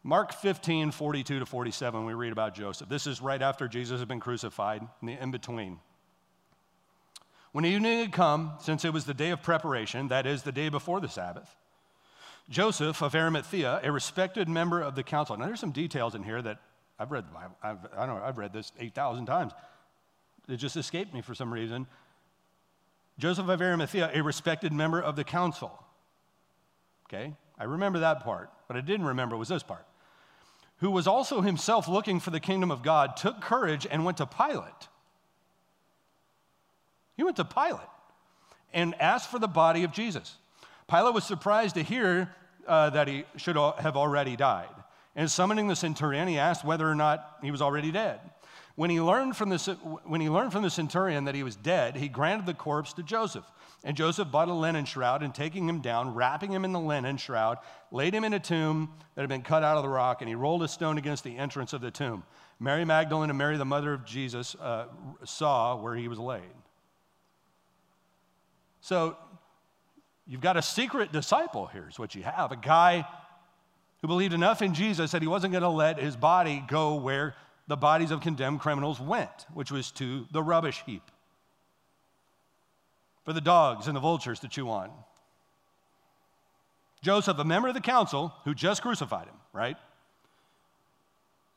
[0.04, 2.88] Mark 15, 42 to 47, we read about Joseph.
[2.88, 5.80] This is right after Jesus had been crucified, in the in between.
[7.52, 10.70] When evening had come, since it was the day of preparation, that is, the day
[10.70, 11.56] before the Sabbath,
[12.50, 15.38] Joseph of Arimathea, a respected member of the council.
[15.38, 16.60] Now, there's some details in here that
[17.00, 17.26] I've read,
[17.64, 19.54] I've, I don't know, I've read this 8,000 times.
[20.48, 21.88] It just escaped me for some reason.
[23.20, 25.84] Joseph of Arimathea, a respected member of the council.
[27.08, 28.50] Okay, I remember that part.
[28.68, 29.86] What I didn't remember was this part.
[30.78, 34.26] Who was also himself looking for the kingdom of God, took courage and went to
[34.26, 34.88] Pilate.
[37.18, 37.82] He went to Pilate
[38.74, 40.38] and asked for the body of Jesus.
[40.88, 42.34] Pilate was surprised to hear
[42.68, 44.70] uh, that he should have already died.
[45.16, 48.20] And summoning the centurion, he asked whether or not he was already dead.
[48.76, 49.58] When he, learned from the,
[50.06, 53.04] when he learned from the centurion that he was dead, he granted the corpse to
[53.04, 53.46] Joseph.
[53.84, 57.18] And Joseph bought a linen shroud and taking him down, wrapping him in the linen
[57.18, 57.58] shroud,
[57.92, 60.36] laid him in a tomb that had been cut out of the rock, and he
[60.36, 62.24] rolled a stone against the entrance of the tomb.
[62.60, 64.86] Mary Magdalene and Mary, the mother of Jesus, uh,
[65.26, 66.44] saw where he was laid.
[68.88, 69.18] So
[70.26, 72.54] you've got a secret disciple here, is what you have.
[72.54, 73.06] A guy
[74.02, 77.36] who believed enough in Jesus that he wasn't going to let his body go where
[77.68, 81.02] the bodies of condemned criminals went, which was to the rubbish heap
[83.26, 84.90] for the dogs and the vultures to chew on.
[87.04, 89.76] Joseph, a member of the council who just crucified him, right?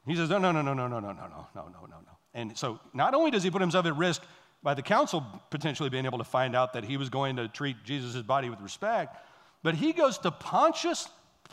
[0.05, 2.19] He says, No, no, no, no, no, no, no, no, no, no, no, no.
[2.35, 4.21] And so not only does he put himself at risk
[4.63, 7.77] by the council potentially being able to find out that he was going to treat
[7.85, 9.17] Jesus' body with respect,
[9.63, 11.09] but he goes to Pontius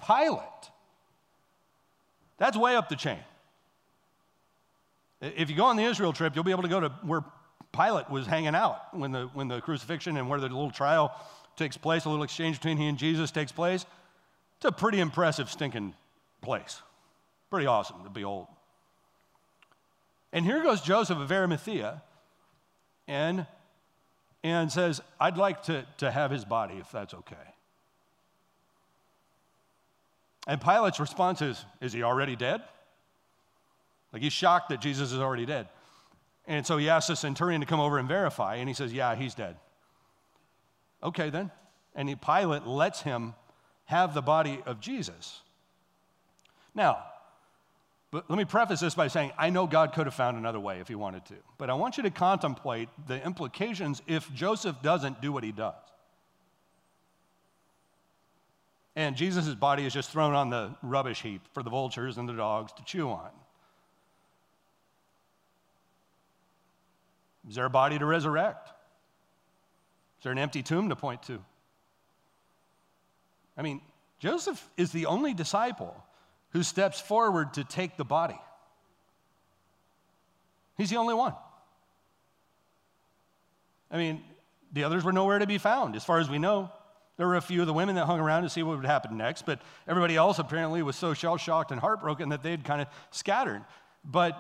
[0.06, 0.42] Pilate.
[2.38, 3.20] That's way up the chain.
[5.22, 7.24] If you go on the Israel trip, you'll be able to go to where
[7.72, 11.14] Pilate was hanging out when the, when the crucifixion and where the little trial
[11.56, 13.86] takes place, a little exchange between he and Jesus takes place.
[14.58, 15.96] It's a pretty impressive, stinking
[16.42, 16.82] place.
[17.50, 18.48] Pretty awesome to behold.
[20.32, 22.02] And here goes Joseph of Arimathea
[23.08, 23.46] and,
[24.44, 27.36] and says, I'd like to, to have his body if that's okay.
[30.48, 32.62] And Pilate's response is, Is he already dead?
[34.14, 35.68] Like he's shocked that Jesus is already dead.
[36.48, 39.16] And so he asks the centurion to come over and verify, and he says, Yeah,
[39.16, 39.58] he's dead.
[41.04, 41.52] Okay, then.
[41.94, 43.36] And he, Pilate lets him
[43.86, 45.42] have the body of Jesus.
[46.74, 47.04] Now,
[48.12, 50.80] but let me preface this by saying I know God could have found another way
[50.80, 51.36] if he wanted to.
[51.58, 55.76] But I want you to contemplate the implications if Joseph doesn't do what he does.
[58.96, 62.34] And Jesus' body is just thrown on the rubbish heap for the vultures and the
[62.34, 63.30] dogs to chew on.
[67.48, 68.70] Is there a body to resurrect?
[70.18, 71.40] Is there an empty tomb to point to?
[73.58, 73.82] I mean,
[74.20, 76.04] Joseph is the only disciple
[76.52, 78.40] who steps forward to take the body.
[80.78, 81.34] He's the only one.
[83.90, 84.24] I mean,
[84.74, 86.72] the others were nowhere to be found, as far as we know.
[87.18, 89.18] There were a few of the women that hung around to see what would happen
[89.18, 92.88] next, but everybody else apparently was so shell shocked and heartbroken that they'd kind of
[93.10, 93.64] scattered.
[94.06, 94.34] But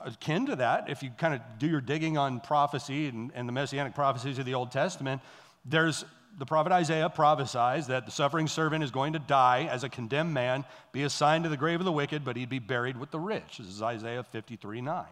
[0.00, 3.48] uh, akin to that, if you kind of do your digging on prophecy and, and
[3.48, 5.22] the messianic prophecies of the Old Testament,
[5.64, 6.04] there's
[6.38, 10.34] the prophet Isaiah prophesies that the suffering servant is going to die as a condemned
[10.34, 13.18] man, be assigned to the grave of the wicked, but he'd be buried with the
[13.18, 13.58] rich.
[13.58, 15.04] This is Isaiah 53 9.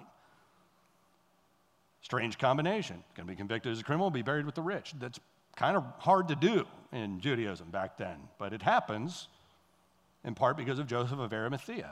[2.02, 3.02] Strange combination.
[3.16, 4.92] Going to be convicted as a criminal, be buried with the rich.
[5.00, 5.18] That's
[5.56, 9.28] kind of hard to do in Judaism back then, but it happens
[10.24, 11.90] in part because of Joseph of Arimathea.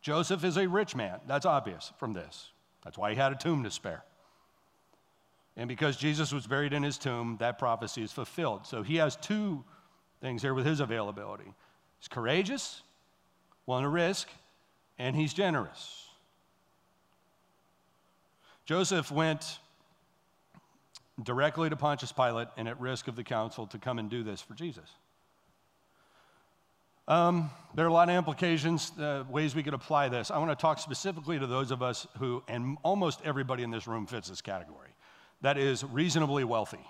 [0.00, 1.20] Joseph is a rich man.
[1.26, 2.50] That's obvious from this.
[2.82, 4.02] That's why he had a tomb to spare.
[5.58, 8.64] And because Jesus was buried in his tomb, that prophecy is fulfilled.
[8.64, 9.64] So he has two
[10.20, 11.52] things here with his availability
[11.98, 12.80] he's courageous,
[13.66, 14.28] willing to risk,
[14.98, 16.06] and he's generous.
[18.64, 19.58] Joseph went
[21.20, 24.40] directly to Pontius Pilate and at risk of the council to come and do this
[24.40, 24.88] for Jesus.
[27.08, 30.30] Um, there are a lot of implications, uh, ways we could apply this.
[30.30, 33.88] I want to talk specifically to those of us who, and almost everybody in this
[33.88, 34.90] room fits this category,
[35.40, 36.84] that is reasonably wealthy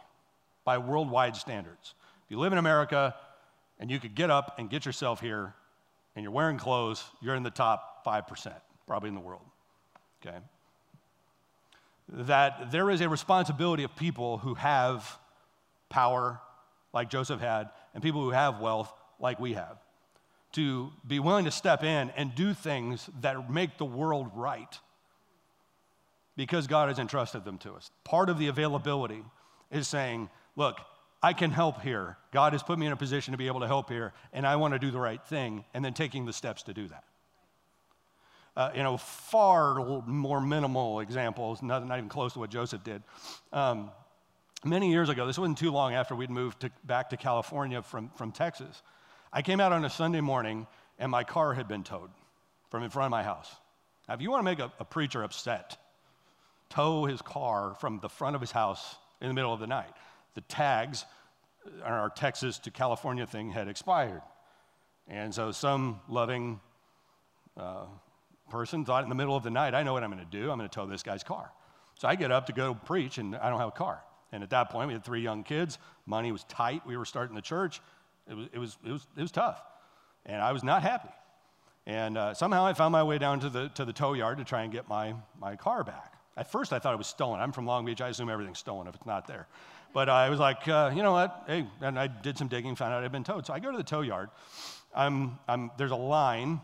[0.64, 1.94] by worldwide standards.
[2.24, 3.14] If you live in America
[3.78, 5.54] and you could get up and get yourself here
[6.14, 8.52] and you're wearing clothes, you're in the top 5%,
[8.86, 9.42] probably in the world.
[10.20, 10.36] Okay?
[12.08, 15.18] That there is a responsibility of people who have
[15.88, 16.40] power,
[16.92, 19.78] like Joseph had, and people who have wealth, like we have,
[20.52, 24.78] to be willing to step in and do things that make the world right
[26.38, 27.90] because God has entrusted them to us.
[28.04, 29.24] Part of the availability
[29.72, 30.78] is saying, look,
[31.20, 32.16] I can help here.
[32.32, 34.54] God has put me in a position to be able to help here, and I
[34.54, 37.04] want to do the right thing, and then taking the steps to do that.
[38.56, 43.02] Uh, you know, far more minimal examples, not, not, even close to what Joseph did.
[43.52, 43.90] Um,
[44.64, 48.10] many years ago, this wasn't too long after we'd moved to, back to California from,
[48.10, 48.82] from Texas,
[49.32, 50.68] I came out on a Sunday morning
[51.00, 52.10] and my car had been towed
[52.70, 53.52] from in front of my house.
[54.08, 55.76] Now, if you want to make a, a preacher upset,
[56.70, 59.90] tow his car from the front of his house in the middle of the night.
[60.34, 61.04] The tags
[61.84, 64.22] on our Texas to California thing had expired.
[65.08, 66.60] And so some loving
[67.56, 67.86] uh,
[68.50, 70.50] person thought in the middle of the night, I know what I'm going to do.
[70.50, 71.50] I'm going to tow this guy's car.
[71.98, 74.02] So I get up to go preach, and I don't have a car.
[74.30, 75.78] And at that point, we had three young kids.
[76.06, 76.86] Money was tight.
[76.86, 77.80] We were starting the church.
[78.28, 79.60] It was, it was, it was, it was tough.
[80.26, 81.08] And I was not happy.
[81.86, 84.44] And uh, somehow I found my way down to the, to the tow yard to
[84.44, 86.17] try and get my, my car back.
[86.38, 87.40] At first, I thought it was stolen.
[87.40, 88.00] I'm from Long Beach.
[88.00, 89.48] I assume everything's stolen if it's not there.
[89.92, 91.42] But I was like, uh, you know what?
[91.48, 93.44] Hey, and I did some digging, found out I'd been towed.
[93.44, 94.30] So I go to the tow yard.
[94.94, 96.60] I'm, I'm, there's a line.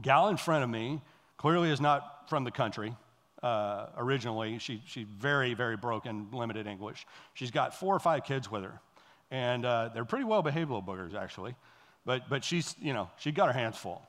[0.00, 1.02] gal in front of me
[1.36, 2.96] clearly is not from the country.
[3.42, 7.06] Uh, originally, she, she's very, very broken, limited English.
[7.34, 8.80] She's got four or five kids with her.
[9.30, 11.54] And uh, they're pretty well behaved little boogers, actually.
[12.06, 14.02] But, but she's, you know, she got her hands full.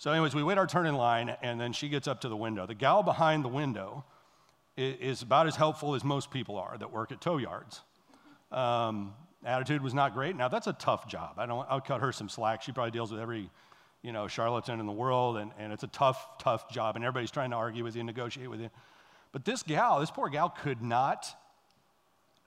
[0.00, 2.36] So, anyways, we wait our turn in line, and then she gets up to the
[2.36, 2.64] window.
[2.64, 4.02] The gal behind the window
[4.74, 7.82] is about as helpful as most people are that work at tow yards.
[8.50, 9.12] Um,
[9.44, 10.36] attitude was not great.
[10.36, 11.34] Now, that's a tough job.
[11.36, 12.62] I don't, I'll cut her some slack.
[12.62, 13.50] She probably deals with every,
[14.00, 17.30] you know, charlatan in the world, and, and it's a tough, tough job, and everybody's
[17.30, 18.70] trying to argue with you, negotiate with you.
[19.32, 21.26] But this gal, this poor gal, could not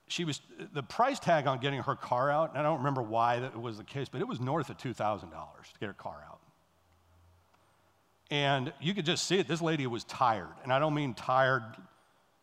[0.08, 0.42] she was
[0.74, 3.78] the price tag on getting her car out and i don't remember why that was
[3.78, 6.40] the case but it was north of $2000 to get her car out
[8.30, 11.62] and you could just see it this lady was tired and i don't mean tired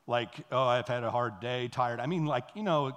[0.08, 2.96] like oh i've had a hard day tired i mean like you know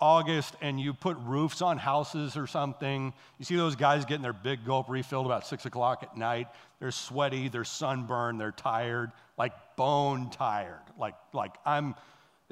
[0.00, 4.32] august and you put roofs on houses or something you see those guys getting their
[4.32, 6.48] big gulp refilled about six o'clock at night
[6.80, 11.94] they're sweaty they're sunburned they're tired like bone tired like like i'm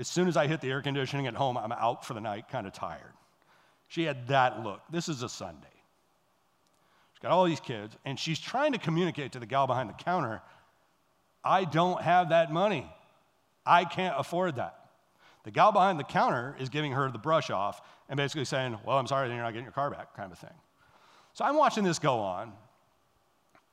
[0.01, 2.49] as soon as I hit the air conditioning at home, I'm out for the night,
[2.49, 3.13] kind of tired.
[3.89, 4.81] She had that look.
[4.91, 5.69] This is a Sunday.
[7.21, 9.95] She's got all these kids, and she's trying to communicate to the gal behind the
[9.95, 10.41] counter
[11.43, 12.87] I don't have that money.
[13.65, 14.79] I can't afford that.
[15.45, 17.81] The gal behind the counter is giving her the brush off
[18.11, 20.39] and basically saying, Well, I'm sorry, then you're not getting your car back, kind of
[20.39, 20.53] thing.
[21.33, 22.53] So I'm watching this go on.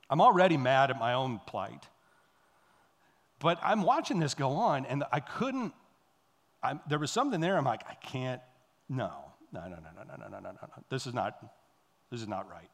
[0.10, 1.86] I'm already mad at my own plight.
[3.40, 5.74] But I'm watching this go on, and I couldn't
[6.64, 7.58] I'm, there was something there.
[7.58, 8.42] I'm like, I can't.
[8.90, 9.12] No,
[9.52, 10.84] no, no, no, no, no, no, no, no, no.
[10.90, 11.38] This is not.
[12.10, 12.70] This is not right.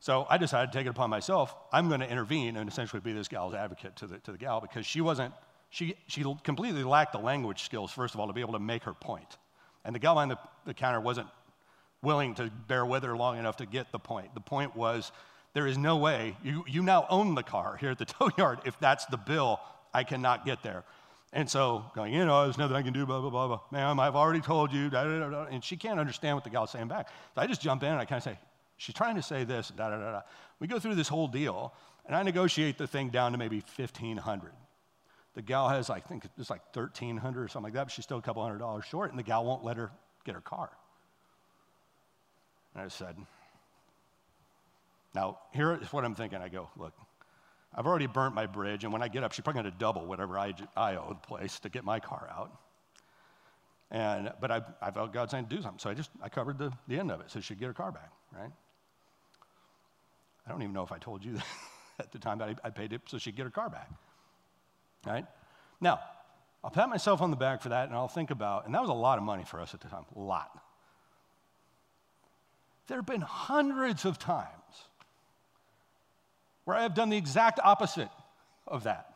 [0.00, 1.54] So I decided to take it upon myself.
[1.72, 4.60] I'm going to intervene and essentially be this gal's advocate to the to the gal
[4.60, 5.34] because she wasn't.
[5.70, 8.84] She she completely lacked the language skills first of all to be able to make
[8.84, 9.36] her point,
[9.84, 11.26] and the gal behind the, the counter wasn't
[12.00, 14.32] willing to bear with her long enough to get the point.
[14.34, 15.10] The point was
[15.52, 18.60] there is no way you you now own the car here at the tow yard.
[18.64, 19.60] If that's the bill,
[19.92, 20.84] I cannot get there.
[21.32, 23.60] And so going, you know, there's nothing I can do, blah, blah, blah, blah.
[23.70, 25.44] Ma'am, I've already told you, da, da, da.
[25.50, 27.08] And she can't understand what the gal's saying back.
[27.34, 28.38] So I just jump in and I kind of say,
[28.78, 30.20] she's trying to say this, da, da, da, da.
[30.58, 31.74] We go through this whole deal,
[32.06, 34.52] and I negotiate the thing down to maybe 1500
[35.34, 38.18] The gal has, I think it's like 1300 or something like that, but she's still
[38.18, 39.90] a couple hundred dollars short, and the gal won't let her
[40.24, 40.70] get her car.
[42.74, 43.16] And I said,
[45.14, 46.40] now, here is what I'm thinking.
[46.40, 46.92] I go, look,
[47.74, 50.06] I've already burnt my bridge, and when I get up, she's probably going to double
[50.06, 52.52] whatever I, I owe the place to get my car out.
[53.90, 56.58] And, but I, I felt God saying to do something, so I just I covered
[56.58, 58.50] the, the end of it so she'd get her car back, right?
[60.48, 61.44] I don't even know if I told you that
[62.00, 63.90] at the time that I, I paid it so she'd get her car back,
[65.06, 65.26] right?
[65.80, 66.00] Now,
[66.64, 68.90] I'll pat myself on the back for that, and I'll think about, and that was
[68.90, 70.50] a lot of money for us at the time, a lot.
[72.88, 74.48] There have been hundreds of times
[76.64, 78.08] where I have done the exact opposite
[78.66, 79.14] of that.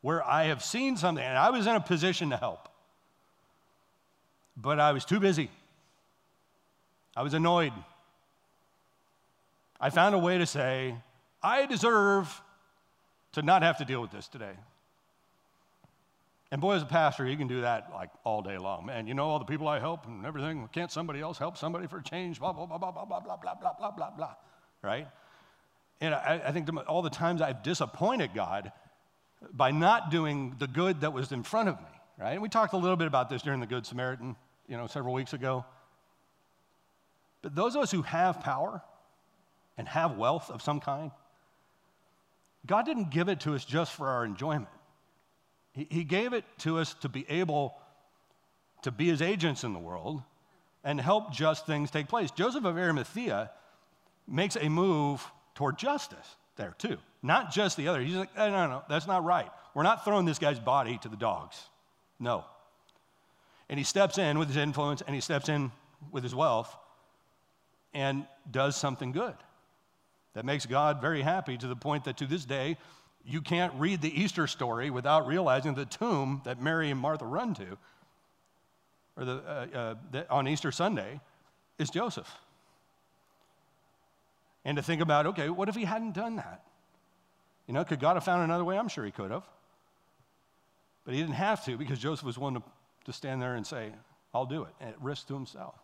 [0.00, 2.68] Where I have seen something and I was in a position to help,
[4.56, 5.50] but I was too busy.
[7.16, 7.72] I was annoyed.
[9.82, 10.94] I found a way to say,
[11.42, 12.40] I deserve
[13.32, 14.52] to not have to deal with this today.
[16.52, 18.86] And boy, as a pastor, you can do that like all day long.
[18.86, 20.68] Man, you know all the people I help and everything.
[20.72, 22.38] Can't somebody else help somebody for a change?
[22.38, 24.34] Blah, blah, blah, blah, blah, blah, blah, blah, blah, blah, blah, blah.
[24.82, 25.08] Right?
[26.00, 28.70] And I, I think all the times I've disappointed God
[29.52, 31.88] by not doing the good that was in front of me.
[32.20, 32.32] Right?
[32.34, 34.36] And we talked a little bit about this during the Good Samaritan,
[34.68, 35.64] you know, several weeks ago.
[37.40, 38.80] But those of us who have power
[39.78, 41.10] and have wealth of some kind,
[42.66, 44.68] God didn't give it to us just for our enjoyment.
[45.72, 47.74] He, he gave it to us to be able
[48.82, 50.22] to be his agents in the world
[50.84, 52.30] and help just things take place.
[52.30, 53.50] Joseph of Arimathea
[54.28, 58.00] makes a move toward justice there too, not just the other.
[58.00, 59.48] He's like, eh, no, no, no, that's not right.
[59.74, 61.60] We're not throwing this guy's body to the dogs.
[62.18, 62.44] No.
[63.68, 65.72] And he steps in with his influence and he steps in
[66.10, 66.76] with his wealth
[67.94, 69.34] and does something good
[70.34, 72.76] that makes God very happy to the point that to this day,
[73.24, 77.54] you can't read the Easter story without realizing the tomb that Mary and Martha run
[77.54, 77.78] to,
[79.16, 81.20] or the, uh, uh, the, on Easter Sunday,
[81.78, 82.30] is Joseph.
[84.64, 86.62] And to think about, okay, what if he hadn't done that?
[87.66, 88.78] You know, could God have found another way?
[88.78, 89.44] I'm sure he could have.
[91.04, 92.62] But he didn't have to because Joseph was willing to,
[93.06, 93.90] to stand there and say,
[94.34, 95.74] I'll do it, at risk to himself.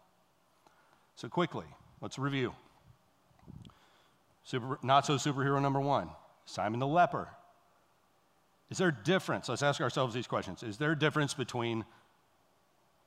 [1.16, 1.66] So, quickly,
[2.00, 2.54] let's review.
[4.48, 6.08] Super, not so superhero number one
[6.46, 7.28] Simon the leper.
[8.70, 9.46] Is there a difference?
[9.46, 10.62] Let's ask ourselves these questions.
[10.62, 11.84] Is there a difference between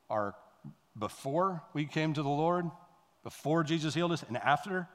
[0.07, 0.35] our
[0.95, 2.69] before we came to the Lord,
[3.23, 4.87] before Jesus healed us, and after?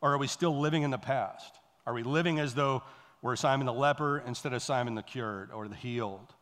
[0.00, 1.60] Or are we still living in the past?
[1.86, 2.82] Are we living as though
[3.22, 6.34] we're Simon the leper instead of Simon the cured or the healed?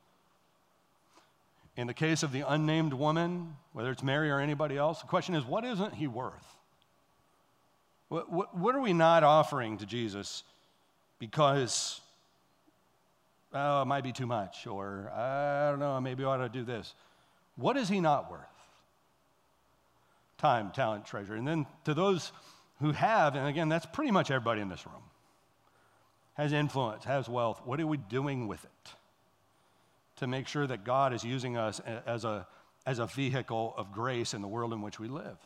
[1.77, 5.35] In the case of the unnamed woman, whether it's Mary or anybody else, the question
[5.35, 6.57] is what isn't he worth?
[8.09, 10.45] What, what, what are we not offering to Jesus
[11.19, 12.01] because,
[13.53, 16.65] oh, it might be too much, or I don't know, maybe I ought to do
[16.65, 16.95] this?
[17.57, 18.41] What is he not worth?
[20.39, 21.35] Time, talent, treasure.
[21.35, 22.31] And then to those
[22.81, 25.03] who have, and again, that's pretty much everybody in this room,
[26.35, 28.91] has influence, has wealth, what are we doing with it?
[30.17, 32.47] To make sure that God is using us as a,
[32.85, 35.39] as a vehicle of grace in the world in which we live.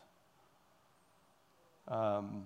[1.91, 2.45] Um,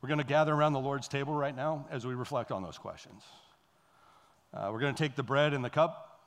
[0.00, 2.78] we're going to gather around the Lord's table right now as we reflect on those
[2.78, 3.20] questions.
[4.54, 6.20] Uh, we're going to take the bread and the cup,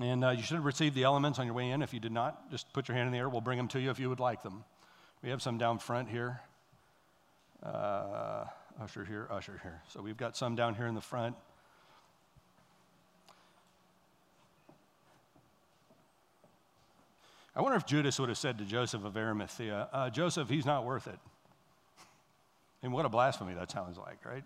[0.00, 1.82] and uh, you should have received the elements on your way in.
[1.82, 3.28] If you did not, just put your hand in the air.
[3.28, 4.64] We'll bring them to you if you would like them.
[5.22, 6.40] We have some down front here.
[7.62, 8.46] Uh,
[8.80, 9.82] usher here, usher here.
[9.88, 11.36] So we've got some down here in the front.
[17.54, 20.84] I wonder if Judas would have said to Joseph of Arimathea, uh, Joseph, he's not
[20.84, 21.18] worth it.
[22.82, 24.44] And what a blasphemy that sounds like, right?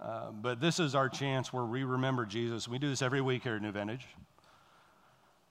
[0.00, 2.68] Uh, but this is our chance where we remember Jesus.
[2.68, 4.06] We do this every week here at New Vintage.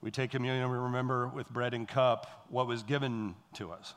[0.02, 3.94] We take communion and we remember with bread and cup what was given to us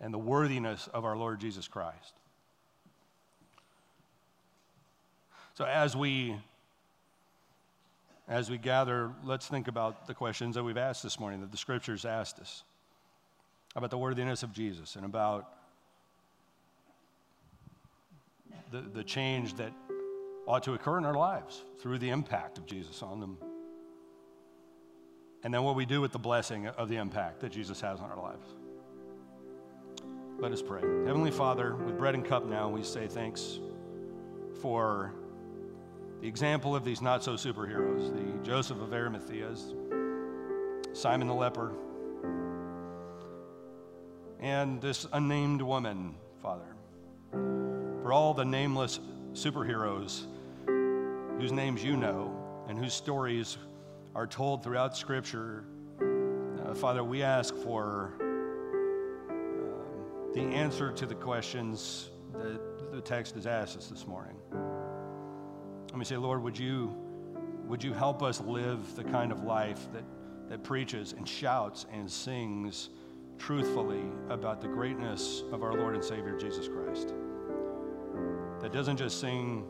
[0.00, 2.14] and the worthiness of our Lord Jesus Christ.
[5.54, 6.36] So as we
[8.30, 11.58] as we gather, let's think about the questions that we've asked this morning, that the
[11.58, 12.62] scriptures asked us
[13.74, 15.48] about the worthiness of Jesus and about
[18.70, 19.72] the, the change that
[20.46, 23.36] ought to occur in our lives through the impact of Jesus on them.
[25.42, 28.12] And then what we do with the blessing of the impact that Jesus has on
[28.12, 28.46] our lives.
[30.38, 30.82] Let us pray.
[31.04, 33.58] Heavenly Father, with bread and cup now, we say thanks
[34.62, 35.14] for
[36.20, 39.74] the example of these not so superheroes, the Joseph of Arimathea's,
[40.92, 41.72] Simon the leper,
[44.40, 46.74] and this unnamed woman, Father.
[47.30, 49.00] For all the nameless
[49.32, 50.26] superheroes
[51.38, 52.34] whose names you know
[52.68, 53.56] and whose stories
[54.14, 55.64] are told throughout Scripture,
[56.66, 58.14] uh, Father, we ask for
[59.28, 64.39] uh, the answer to the questions that the text has asked us this morning.
[65.90, 66.96] Let me say, Lord, would you,
[67.66, 70.04] would you help us live the kind of life that,
[70.48, 72.90] that preaches and shouts and sings
[73.40, 77.14] truthfully about the greatness of our Lord and Savior Jesus Christ.
[78.60, 79.64] That doesn't just sing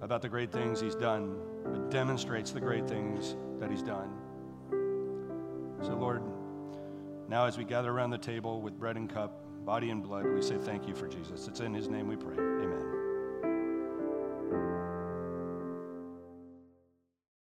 [0.00, 4.10] about the great things He's done, but demonstrates the great things that He's done.
[5.82, 6.22] So, Lord,
[7.28, 10.40] now as we gather around the table with bread and cup, body and blood, we
[10.40, 11.48] say thank you for Jesus.
[11.48, 12.53] It's in His name we pray.